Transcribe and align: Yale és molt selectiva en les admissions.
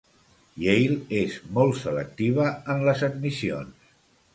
Yale 0.63 1.19
és 1.21 1.37
molt 1.59 1.79
selectiva 1.83 2.51
en 2.77 2.85
les 2.91 3.09
admissions. 3.13 3.91